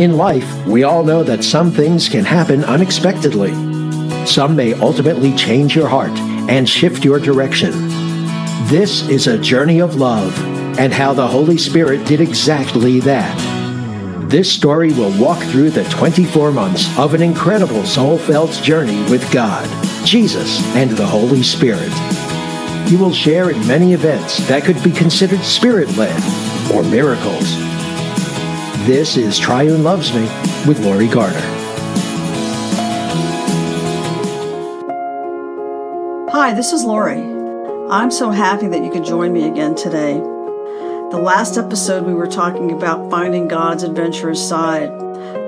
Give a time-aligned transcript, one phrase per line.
[0.00, 3.52] In life, we all know that some things can happen unexpectedly.
[4.26, 6.10] Some may ultimately change your heart
[6.50, 7.70] and shift your direction.
[8.66, 10.36] This is a journey of love
[10.80, 13.38] and how the Holy Spirit did exactly that.
[14.28, 19.32] This story will walk through the 24 months of an incredible soul felt journey with
[19.32, 19.68] God,
[20.04, 21.92] Jesus, and the Holy Spirit.
[22.90, 26.20] You will share in many events that could be considered spirit led
[26.74, 27.73] or miracles.
[28.84, 30.28] This is Triune Loves Me
[30.66, 31.40] with Lori Garner.
[36.30, 37.22] Hi, this is Lori.
[37.90, 40.12] I'm so happy that you could join me again today.
[40.12, 44.90] The last episode, we were talking about finding God's adventurous side.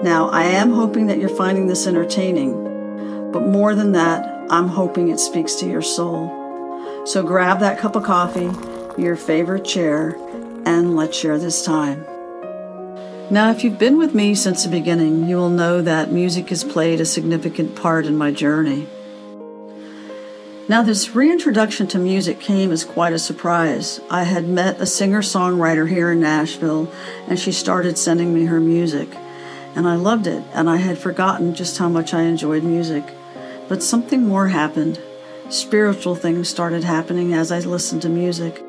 [0.02, 5.10] Now, I am hoping that you're finding this entertaining, but more than that, I'm hoping
[5.10, 7.04] it speaks to your soul.
[7.04, 8.50] So grab that cup of coffee,
[8.96, 10.16] your favorite chair,
[10.64, 12.06] and let's share this time.
[13.28, 16.62] Now, if you've been with me since the beginning, you will know that music has
[16.62, 18.87] played a significant part in my journey.
[20.68, 24.01] Now, this reintroduction to music came as quite a surprise.
[24.10, 26.88] I had met a singer songwriter here in Nashville,
[27.26, 29.09] and she started sending me her music.
[29.74, 33.04] And I loved it, and I had forgotten just how much I enjoyed music.
[33.68, 35.01] But something more happened.
[35.48, 38.62] Spiritual things started happening as I listened to music.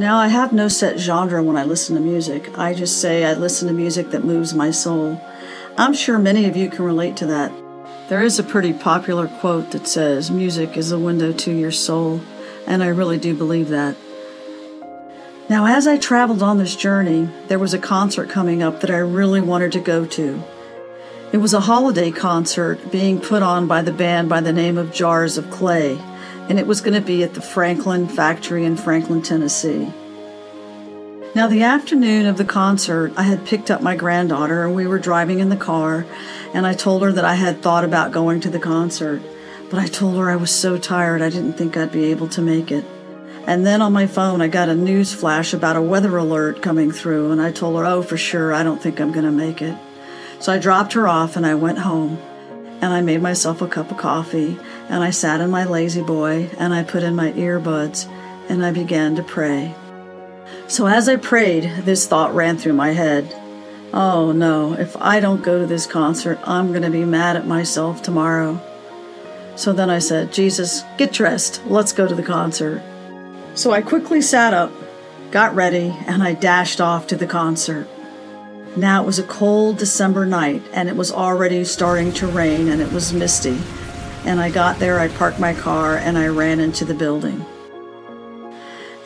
[0.00, 2.58] Now, I have no set genre when I listen to music.
[2.58, 5.20] I just say I listen to music that moves my soul.
[5.76, 7.52] I'm sure many of you can relate to that.
[8.08, 12.22] There is a pretty popular quote that says, Music is a window to your soul,
[12.66, 13.94] and I really do believe that.
[15.50, 19.00] Now, as I traveled on this journey, there was a concert coming up that I
[19.00, 20.42] really wanted to go to.
[21.30, 24.94] It was a holiday concert being put on by the band by the name of
[24.94, 26.00] Jars of Clay,
[26.48, 29.92] and it was going to be at the Franklin Factory in Franklin, Tennessee.
[31.34, 34.98] Now, the afternoon of the concert, I had picked up my granddaughter and we were
[34.98, 36.04] driving in the car,
[36.52, 39.22] and I told her that I had thought about going to the concert,
[39.70, 42.42] but I told her I was so tired I didn't think I'd be able to
[42.42, 42.84] make it.
[43.46, 46.90] And then on my phone, I got a news flash about a weather alert coming
[46.90, 49.62] through, and I told her, oh, for sure, I don't think I'm going to make
[49.62, 49.76] it.
[50.40, 52.18] So I dropped her off and I went home,
[52.80, 54.58] and I made myself a cup of coffee,
[54.88, 58.08] and I sat in my La-Z-Boy, and I put in my earbuds,
[58.48, 59.74] and I began to pray.
[60.68, 63.34] So as I prayed, this thought ran through my head
[63.92, 67.46] Oh no, if I don't go to this concert, I'm going to be mad at
[67.46, 68.60] myself tomorrow.
[69.56, 71.60] So then I said, Jesus, get dressed.
[71.66, 72.82] Let's go to the concert.
[73.54, 74.72] So I quickly sat up,
[75.32, 77.88] got ready, and I dashed off to the concert.
[78.76, 82.80] Now it was a cold December night, and it was already starting to rain, and
[82.80, 83.58] it was misty.
[84.24, 87.44] And I got there, I parked my car, and I ran into the building.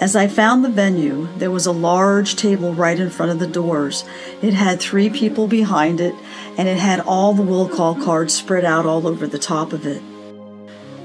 [0.00, 3.46] As I found the venue, there was a large table right in front of the
[3.46, 4.04] doors.
[4.42, 6.14] It had three people behind it,
[6.58, 9.86] and it had all the will call cards spread out all over the top of
[9.86, 10.02] it.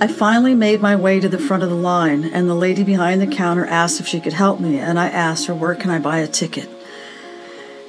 [0.01, 3.21] I finally made my way to the front of the line, and the lady behind
[3.21, 5.99] the counter asked if she could help me, and I asked her, Where can I
[5.99, 6.69] buy a ticket?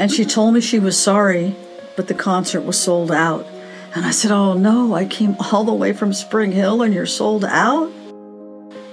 [0.00, 1.54] And she told me she was sorry,
[1.94, 3.46] but the concert was sold out.
[3.94, 7.04] And I said, Oh no, I came all the way from Spring Hill and you're
[7.04, 7.92] sold out?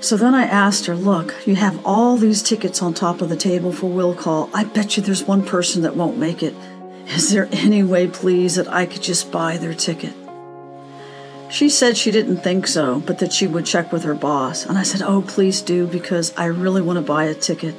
[0.02, 3.38] So then I asked her, Look, you have all these tickets on top of the
[3.38, 4.50] table for will call.
[4.54, 6.54] I bet you there's one person that won't make it.
[7.08, 10.14] Is there any way, please, that I could just buy their ticket?
[11.50, 14.66] She said she didn't think so, but that she would check with her boss.
[14.66, 17.76] And I said, Oh, please do, because I really want to buy a ticket.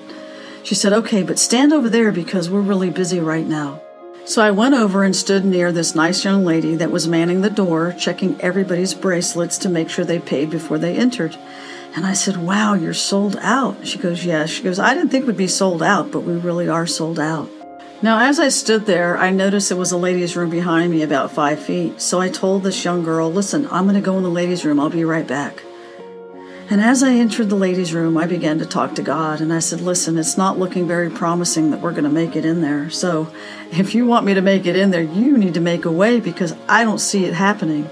[0.63, 3.81] She said, Okay, but stand over there because we're really busy right now.
[4.25, 7.49] So I went over and stood near this nice young lady that was manning the
[7.49, 11.35] door, checking everybody's bracelets to make sure they paid before they entered.
[11.97, 13.87] And I said, Wow, you're sold out.
[13.87, 14.45] She goes, Yeah.
[14.47, 17.49] She goes, I didn't think we'd be sold out, but we really are sold out.
[18.01, 21.33] Now, as I stood there, I noticed there was a ladies' room behind me about
[21.33, 22.01] five feet.
[22.01, 24.79] So I told this young girl, Listen, I'm going to go in the ladies' room.
[24.79, 25.63] I'll be right back.
[26.71, 29.41] And as I entered the ladies' room, I began to talk to God.
[29.41, 32.45] And I said, Listen, it's not looking very promising that we're going to make it
[32.45, 32.91] in there.
[32.91, 33.33] So
[33.73, 36.21] if you want me to make it in there, you need to make a way
[36.21, 37.89] because I don't see it happening.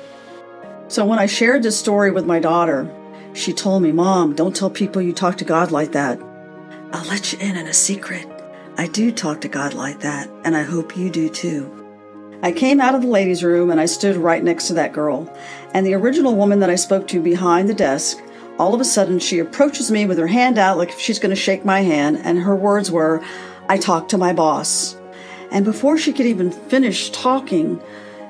[0.88, 2.92] So when I shared this story with my daughter,
[3.32, 6.20] she told me, Mom, don't tell people you talk to God like that.
[6.92, 8.26] I'll let you in on a secret.
[8.76, 11.72] I do talk to God like that, and I hope you do too.
[12.42, 15.34] I came out of the ladies' room and I stood right next to that girl.
[15.72, 18.18] And the original woman that I spoke to behind the desk,
[18.58, 21.40] all of a sudden she approaches me with her hand out like she's going to
[21.40, 23.22] shake my hand, and her words were,
[23.68, 24.96] I talked to my boss.
[25.50, 27.80] And before she could even finish talking,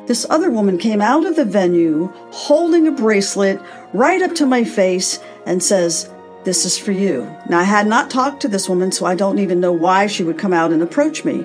[0.07, 3.61] this other woman came out of the venue holding a bracelet
[3.93, 6.11] right up to my face and says,
[6.45, 7.25] This is for you.
[7.49, 10.23] Now, I had not talked to this woman, so I don't even know why she
[10.23, 11.45] would come out and approach me.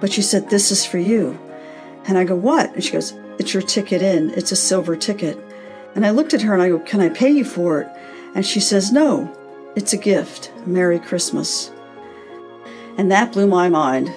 [0.00, 1.38] But she said, This is for you.
[2.06, 2.72] And I go, What?
[2.74, 4.30] And she goes, It's your ticket in.
[4.30, 5.38] It's a silver ticket.
[5.96, 7.88] And I looked at her and I go, Can I pay you for it?
[8.36, 9.34] And she says, No,
[9.76, 10.52] it's a gift.
[10.66, 11.72] Merry Christmas.
[12.98, 14.12] And that blew my mind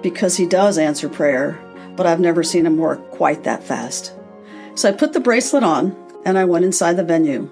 [0.00, 1.60] because he does answer prayer,
[1.94, 4.14] but I've never seen him work quite that fast.
[4.76, 7.50] So I put the bracelet on and I went inside the venue.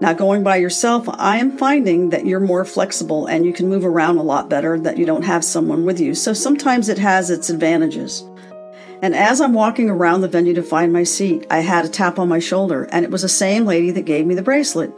[0.00, 3.84] Now, going by yourself, I am finding that you're more flexible and you can move
[3.84, 6.14] around a lot better, that you don't have someone with you.
[6.14, 8.24] So sometimes it has its advantages.
[9.02, 12.18] And as I'm walking around the venue to find my seat, I had a tap
[12.18, 14.92] on my shoulder, and it was the same lady that gave me the bracelet.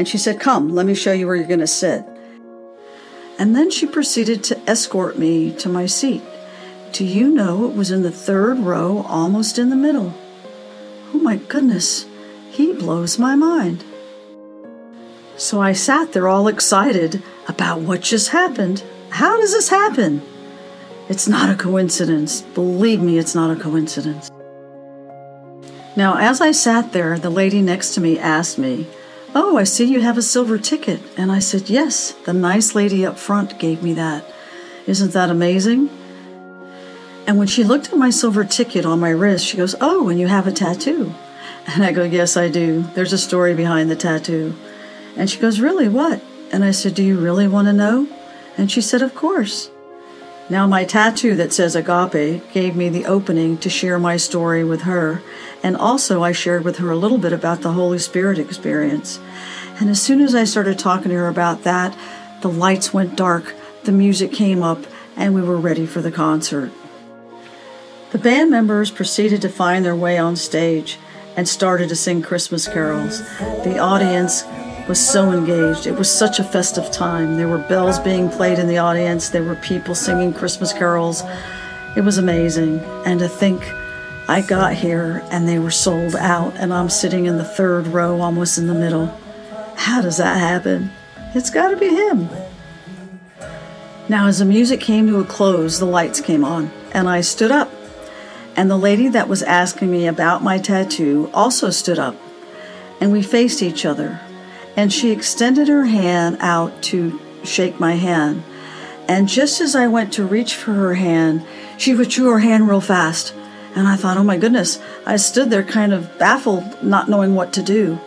[0.00, 2.02] And she said, Come, let me show you where you're going to sit.
[3.38, 6.22] And then she proceeded to escort me to my seat.
[6.92, 10.14] Do you know it was in the third row, almost in the middle?
[11.12, 12.06] Oh my goodness,
[12.50, 13.84] he blows my mind.
[15.36, 18.82] So I sat there all excited about what just happened.
[19.10, 20.22] How does this happen?
[21.10, 22.40] It's not a coincidence.
[22.40, 24.30] Believe me, it's not a coincidence.
[25.94, 28.86] Now, as I sat there, the lady next to me asked me,
[29.32, 31.00] Oh, I see you have a silver ticket.
[31.16, 34.24] And I said, Yes, the nice lady up front gave me that.
[34.86, 35.88] Isn't that amazing?
[37.26, 40.18] And when she looked at my silver ticket on my wrist, she goes, Oh, and
[40.18, 41.14] you have a tattoo.
[41.66, 42.82] And I go, Yes, I do.
[42.94, 44.54] There's a story behind the tattoo.
[45.16, 45.88] And she goes, Really?
[45.88, 46.20] What?
[46.52, 48.08] And I said, Do you really want to know?
[48.56, 49.70] And she said, Of course.
[50.50, 54.82] Now, my tattoo that says agape gave me the opening to share my story with
[54.82, 55.22] her.
[55.62, 59.20] And also, I shared with her a little bit about the Holy Spirit experience.
[59.78, 61.96] And as soon as I started talking to her about that,
[62.40, 63.54] the lights went dark,
[63.84, 64.84] the music came up,
[65.16, 66.72] and we were ready for the concert.
[68.10, 70.98] The band members proceeded to find their way on stage
[71.36, 73.20] and started to sing Christmas carols.
[73.38, 74.42] The audience
[74.90, 75.86] was so engaged.
[75.86, 77.36] It was such a festive time.
[77.36, 81.22] There were bells being played in the audience, there were people singing Christmas carols.
[81.96, 82.80] It was amazing.
[83.06, 83.62] And to think
[84.26, 88.20] I got here and they were sold out, and I'm sitting in the third row,
[88.20, 89.16] almost in the middle.
[89.76, 90.90] How does that happen?
[91.36, 92.28] It's got to be him.
[94.08, 97.52] Now, as the music came to a close, the lights came on, and I stood
[97.52, 97.70] up.
[98.56, 102.16] And the lady that was asking me about my tattoo also stood up,
[103.00, 104.20] and we faced each other
[104.76, 108.42] and she extended her hand out to shake my hand.
[109.08, 111.44] And just as I went to reach for her hand,
[111.78, 113.34] she withdrew her hand real fast.
[113.74, 114.80] And I thought, oh my goodness.
[115.06, 117.98] I stood there kind of baffled, not knowing what to do.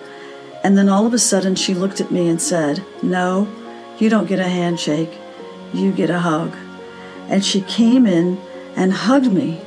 [0.64, 3.50] And then all of a sudden, she looked at me and said, No,
[4.00, 5.12] you don't get a handshake,
[5.74, 6.56] you get a hug.
[7.28, 8.40] And she came in
[8.76, 9.62] and hugged me.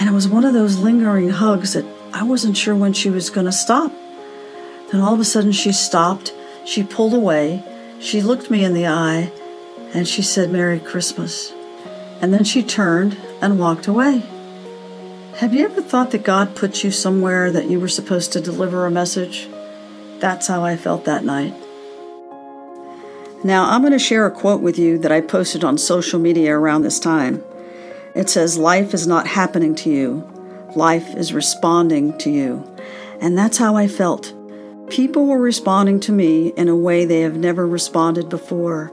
[0.00, 3.30] And it was one of those lingering hugs that I wasn't sure when she was
[3.30, 3.92] going to stop.
[4.90, 6.34] Then all of a sudden she stopped,
[6.64, 7.62] she pulled away,
[8.00, 9.30] she looked me in the eye,
[9.94, 11.52] and she said, Merry Christmas.
[12.20, 14.22] And then she turned and walked away.
[15.36, 18.84] Have you ever thought that God put you somewhere that you were supposed to deliver
[18.84, 19.48] a message?
[20.18, 21.54] That's how I felt that night.
[23.42, 26.54] Now, I'm going to share a quote with you that I posted on social media
[26.54, 27.42] around this time.
[28.14, 30.28] It says, Life is not happening to you,
[30.76, 32.62] life is responding to you.
[33.20, 34.34] And that's how I felt.
[34.90, 38.90] People were responding to me in a way they have never responded before.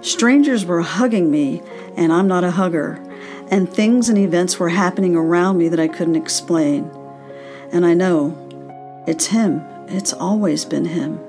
[0.00, 1.62] Strangers were hugging me,
[1.96, 3.00] and I'm not a hugger.
[3.48, 6.90] And things and events were happening around me that I couldn't explain.
[7.70, 8.36] And I know
[9.06, 9.64] it's Him.
[9.86, 11.20] It's always been Him.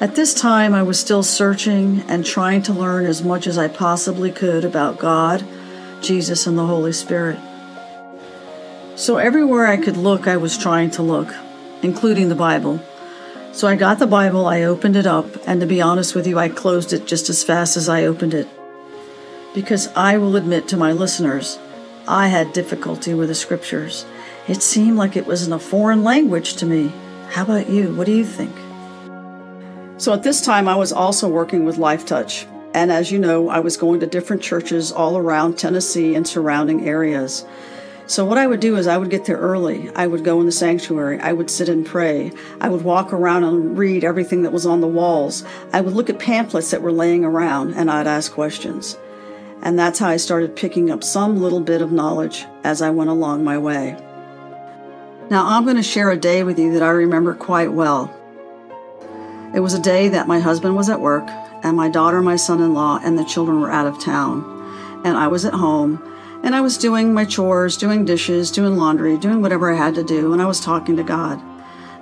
[0.00, 3.66] At this time, I was still searching and trying to learn as much as I
[3.66, 5.44] possibly could about God,
[6.00, 7.40] Jesus, and the Holy Spirit.
[8.94, 11.34] So everywhere I could look, I was trying to look
[11.82, 12.80] including the Bible.
[13.52, 16.38] So I got the Bible, I opened it up, and to be honest with you,
[16.38, 18.48] I closed it just as fast as I opened it.
[19.54, 21.58] Because I will admit to my listeners,
[22.06, 24.06] I had difficulty with the scriptures.
[24.46, 26.92] It seemed like it was in a foreign language to me.
[27.30, 27.94] How about you?
[27.94, 28.54] What do you think?
[30.00, 32.46] So at this time, I was also working with Lifetouch.
[32.74, 36.88] And as you know, I was going to different churches all around Tennessee and surrounding
[36.88, 37.44] areas.
[38.08, 39.90] So, what I would do is I would get there early.
[39.94, 41.20] I would go in the sanctuary.
[41.20, 42.32] I would sit and pray.
[42.58, 45.44] I would walk around and read everything that was on the walls.
[45.74, 48.96] I would look at pamphlets that were laying around and I'd ask questions.
[49.60, 53.10] And that's how I started picking up some little bit of knowledge as I went
[53.10, 53.94] along my way.
[55.28, 58.14] Now, I'm going to share a day with you that I remember quite well.
[59.54, 61.28] It was a day that my husband was at work,
[61.62, 65.02] and my daughter, my son in law, and the children were out of town.
[65.04, 66.02] And I was at home
[66.42, 70.04] and I was doing my chores, doing dishes, doing laundry, doing whatever I had to
[70.04, 71.40] do, and I was talking to God.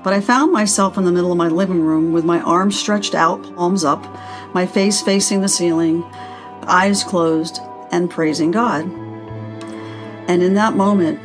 [0.02, 3.14] But I found myself in the middle of my living room with my arms stretched
[3.14, 4.06] out, palms up,
[4.54, 6.04] my face facing the ceiling,
[6.62, 7.58] eyes closed,
[7.90, 8.84] and praising God.
[10.28, 11.18] And in that moment,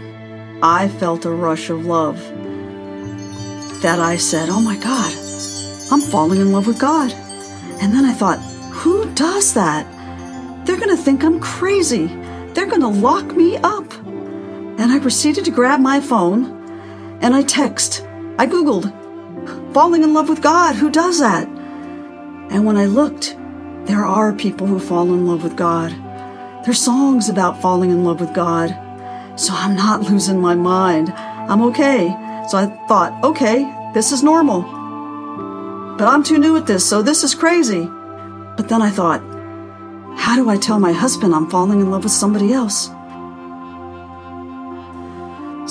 [0.63, 2.17] I felt a rush of love
[3.81, 5.13] that I said, Oh my God,
[5.91, 7.11] I'm falling in love with God.
[7.81, 8.39] And then I thought,
[8.71, 9.85] Who does that?
[10.65, 12.07] They're going to think I'm crazy.
[12.53, 13.91] They're going to lock me up.
[14.03, 16.61] And I proceeded to grab my phone
[17.21, 18.05] and I text.
[18.37, 18.91] I Googled,
[19.73, 20.75] falling in love with God.
[20.75, 21.47] Who does that?
[21.47, 23.37] And when I looked,
[23.85, 25.91] there are people who fall in love with God.
[26.65, 28.69] There's songs about falling in love with God.
[29.39, 31.11] So I'm not losing my mind.
[31.11, 32.09] I'm okay.
[32.49, 34.61] So I thought, okay, this is normal.
[35.97, 37.85] But I'm too new at this, so this is crazy.
[37.85, 39.21] But then I thought,
[40.17, 42.87] how do I tell my husband I'm falling in love with somebody else?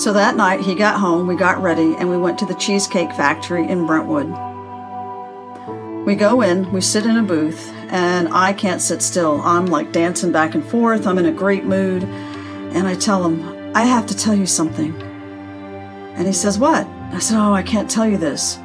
[0.01, 3.11] So that night he got home, we got ready, and we went to the Cheesecake
[3.11, 4.29] Factory in Brentwood.
[6.05, 9.41] We go in, we sit in a booth, and I can't sit still.
[9.41, 13.75] I'm like dancing back and forth, I'm in a great mood, and I tell him,
[13.75, 14.99] I have to tell you something.
[16.15, 16.87] And he says, What?
[17.11, 18.55] I said, Oh, I can't tell you this.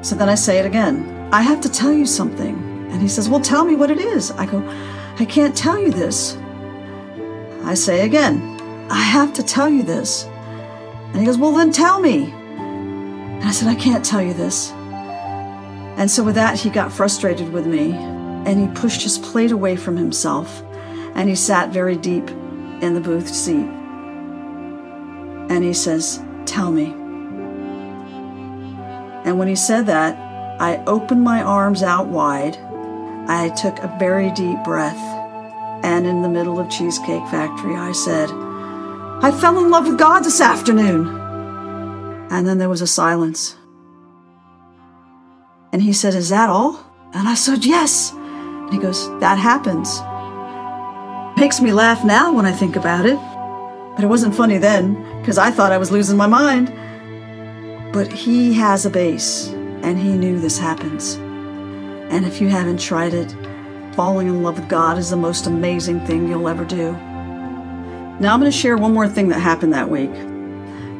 [0.00, 2.65] So then I say it again, I have to tell you something.
[2.96, 4.30] And he says, Well, tell me what it is.
[4.30, 4.66] I go,
[5.18, 6.34] I can't tell you this.
[7.62, 8.40] I say again,
[8.90, 10.24] I have to tell you this.
[10.24, 12.32] And he goes, Well, then tell me.
[12.32, 14.70] And I said, I can't tell you this.
[14.70, 19.76] And so with that, he got frustrated with me and he pushed his plate away
[19.76, 20.62] from himself
[21.14, 22.30] and he sat very deep
[22.80, 23.68] in the booth seat.
[25.50, 26.94] And he says, Tell me.
[29.26, 30.16] And when he said that,
[30.58, 32.56] I opened my arms out wide.
[33.28, 34.96] I took a very deep breath.
[35.84, 40.20] And in the middle of Cheesecake Factory, I said, I fell in love with God
[40.20, 41.08] this afternoon.
[42.30, 43.56] And then there was a silence.
[45.72, 46.80] And he said, Is that all?
[47.14, 48.12] And I said, Yes.
[48.12, 50.00] And he goes, That happens.
[51.38, 53.18] Makes me laugh now when I think about it.
[53.96, 56.72] But it wasn't funny then, because I thought I was losing my mind.
[57.92, 59.48] But he has a base,
[59.82, 61.18] and he knew this happens.
[62.10, 63.34] And if you haven't tried it,
[63.94, 66.92] falling in love with God is the most amazing thing you'll ever do.
[68.18, 70.12] Now I'm going to share one more thing that happened that week.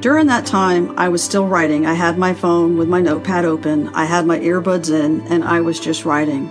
[0.01, 1.87] During that time, I was still writing.
[1.87, 5.61] I had my phone with my notepad open, I had my earbuds in, and I
[5.61, 6.51] was just writing.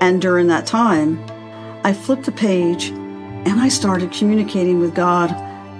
[0.00, 1.22] And during that time,
[1.84, 5.30] I flipped a page and I started communicating with God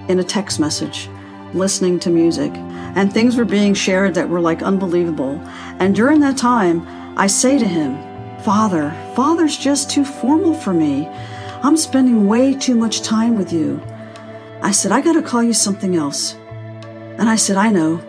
[0.09, 1.09] in a text message,
[1.53, 2.51] listening to music,
[2.95, 5.39] and things were being shared that were like unbelievable.
[5.79, 6.85] And during that time,
[7.17, 7.97] I say to him,
[8.41, 11.07] Father, Father's just too formal for me.
[11.63, 13.81] I'm spending way too much time with you.
[14.61, 16.33] I said, I got to call you something else.
[17.19, 17.99] And I said, I know.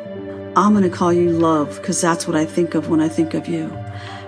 [0.56, 3.34] I'm going to call you love because that's what I think of when I think
[3.34, 3.68] of you.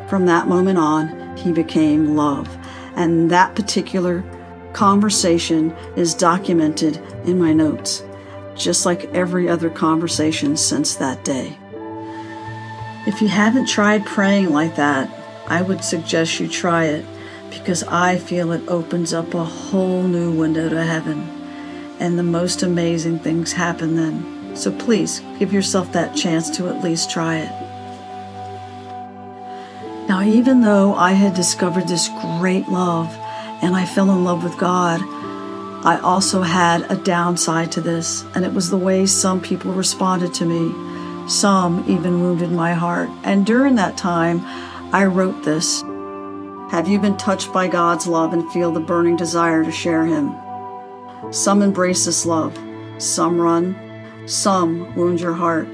[0.09, 2.49] From that moment on, he became love.
[2.97, 4.25] And that particular
[4.73, 8.03] conversation is documented in my notes,
[8.55, 11.59] just like every other conversation since that day.
[13.07, 15.11] If you haven't tried praying like that,
[15.47, 17.05] I would suggest you try it
[17.51, 21.29] because I feel it opens up a whole new window to heaven
[22.01, 24.57] and the most amazing things happen then.
[24.57, 27.51] So please give yourself that chance to at least try it.
[30.09, 32.09] Now, even though I had discovered this
[32.39, 33.15] great love
[33.63, 35.01] and I fell in love with God,
[35.87, 40.33] I also had a downside to this, and it was the way some people responded
[40.35, 40.94] to me.
[41.27, 43.09] Some even wounded my heart.
[43.23, 44.41] And during that time,
[44.95, 45.83] I wrote this
[46.71, 50.35] Have you been touched by God's love and feel the burning desire to share Him?
[51.31, 52.59] Some embrace this love,
[52.99, 53.75] some run,
[54.27, 55.67] some wound your heart.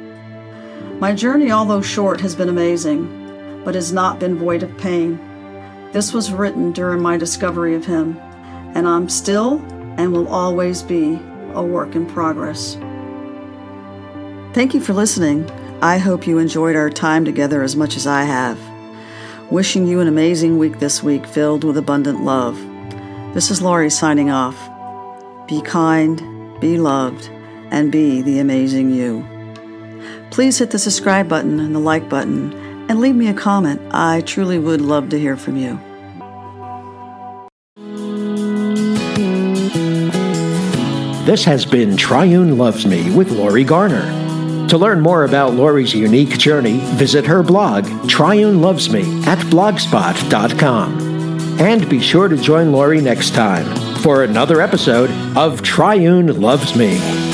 [1.00, 5.18] My journey, although short, has been amazing, but has not been void of pain.
[5.92, 8.16] This was written during my discovery of Him,
[8.74, 9.58] and I'm still
[9.98, 11.18] and will always be
[11.54, 12.76] a work in progress.
[14.52, 15.48] Thank you for listening.
[15.80, 18.58] I hope you enjoyed our time together as much as I have.
[19.48, 22.56] Wishing you an amazing week this week filled with abundant love.
[23.32, 24.56] This is Laurie signing off.
[25.46, 27.30] Be kind, be loved,
[27.70, 29.24] and be the amazing you.
[30.32, 32.52] Please hit the subscribe button and the like button
[32.90, 33.80] and leave me a comment.
[33.92, 35.78] I truly would love to hear from you.
[41.24, 44.20] This has been Triune Loves Me with Laurie Garner.
[44.70, 51.60] To learn more about Laurie's unique journey, visit her blog, Triune Loves Me, at blogspot.com.
[51.60, 57.29] And be sure to join Laurie next time for another episode of Triune Loves Me.